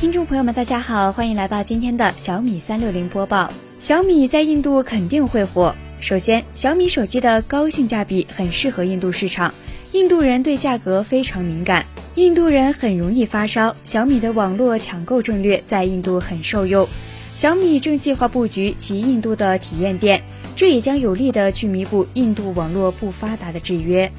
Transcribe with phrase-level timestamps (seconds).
[0.00, 3.52] 听众朋友们，大家好，欢迎来到今天的小米三六零播报。
[3.78, 5.76] 小米在印度肯定会火。
[6.00, 9.52] 首先，小米手机的高性价比很适合印度市场，
[9.92, 11.84] 印度人对价格非常敏感，
[12.14, 13.76] 印度人很容易发烧。
[13.84, 16.88] 小米的网络抢购战略在印度很受用。
[17.36, 20.22] 小米正计划布局其印度的体验店，
[20.56, 24.10] 这也将有力的去弥补印度网络不发达的制约。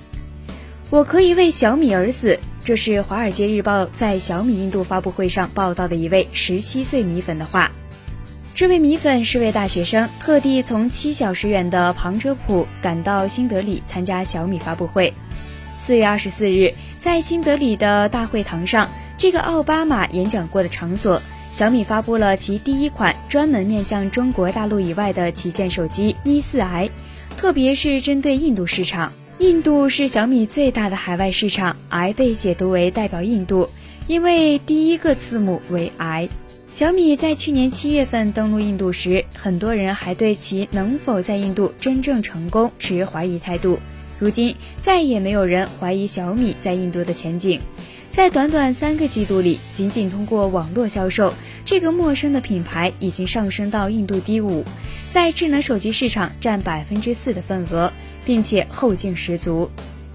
[0.92, 7.72] 我可以为小米而死，这是《华尔街日报》在小米印度发布会上报道的一位十七岁米粉的话。
[8.54, 15.14] 这位米粉是位大学生，特地从七小时远的旁遮普赶到新德里参加小米发布会。
[15.78, 21.22] 四月二十四日，在新德里的大会堂上，这个奥巴马演讲过的场所，
[21.54, 26.92] 小米发布了其第一款专门面向中国大陆以外的旗舰手机咪四 i，
[27.38, 29.14] 特别是针对印度市场。
[29.42, 33.70] 印度是小米最大的海外市场，I 被解读为代表印度，
[34.06, 36.30] 因为第一个字母为 I。
[36.72, 43.80] 小米在去年七月份登陆印度时，很多人还对其能否在印度真正成功持怀疑态度。
[44.20, 47.60] 如今，再也没有人怀疑小米在印度的前景。
[48.12, 54.66] 在短短三个季度里，仅仅通过网络销售，这个陌生的品牌已经上升到印度第五，
[55.10, 57.92] 在智能手机市场占百分之四的份额。
[58.24, 59.70] 并且后劲十足，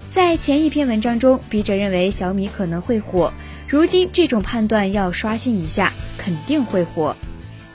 [0.09, 3.33] 在前一篇文章中，笔者认为小米可能会火，
[3.67, 7.15] 如今这种判断要刷新一下，肯定会火。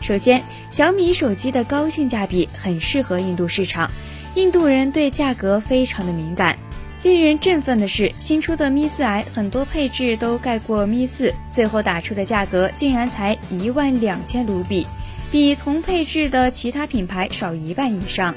[0.00, 3.90] 首先，小米手机的高性价比很适合印度市场，
[4.34, 6.58] 印度人对价格非常的敏感。
[7.03, 14.86] 令人振奋的是，新出的咪四 i 很多配置都盖过咪四，最后打出的价格竟然才一万两千卢比，
[15.33, 18.33] 比同配置的其他品牌少一半以上。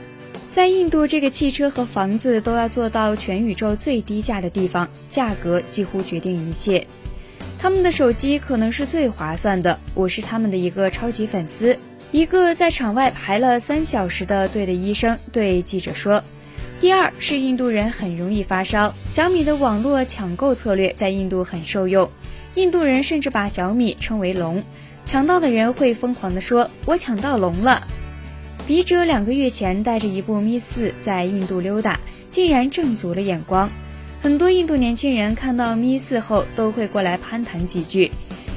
[0.50, 6.88] 在印度，这个汽车和房子都要做到全宇宙最低价的地方，价格几乎决定一切。
[7.60, 11.78] 他们的手机可能是最划算的，我是他们的一个超级粉丝。
[12.12, 16.24] 一个在场外排了三小时的队的医生对记者说
[16.86, 22.08] ：“第二是印度人很容易发烧，小米的网络抢购策略在印度很受用，
[22.54, 24.64] 印度人甚至把小米称为龙，
[25.04, 27.82] 抢到的人会疯狂地说：我抢到龙了。”
[28.68, 33.68] 笔者两个月前带着一部咪四在印度溜达，竟然挣足了眼光。
[34.22, 38.12] 很多印度年轻人看到咪四后都会过来攀谈几句。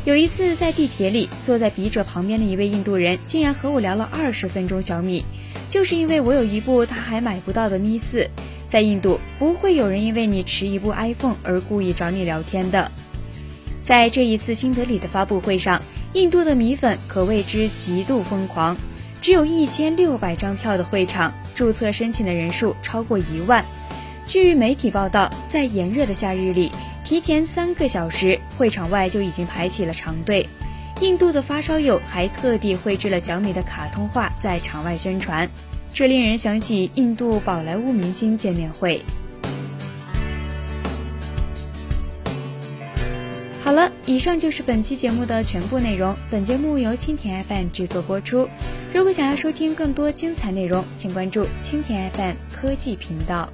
[0.09, 5.23] 有一次在地铁里，坐在笔者旁边的一位印度人竟然和我聊了二十分钟小米，
[5.69, 8.27] 就是因为我有一部他还买不到的咪四。
[8.67, 12.91] 在印度，不会有人因为你持一部 iPhone 而故意找你聊天的。
[13.83, 15.83] 在这一次新德里的发布会上，
[16.15, 18.79] 印度的米粉可谓之极度疯狂。
[19.21, 23.63] 只有一千六百张票的会场，注册申请的人数超过一万。
[24.27, 26.73] 据媒体报道，在炎热的夏日里，
[27.09, 30.47] 提前三个小时，会场外就已经排起了长队。
[31.01, 35.49] 印度的发烧友还特地绘制了小米的卡通画在场外宣传，
[35.91, 39.01] 这令人想起印度宝莱坞明星见面会。
[43.65, 46.15] 好了，以上就是本期节目的全部内容。
[46.31, 48.47] 本节目由蜻蜓 FM 制作播出。
[48.93, 53.49] 如果想要收听更多精彩内容，请关注蜻蜓 FM 科技频道。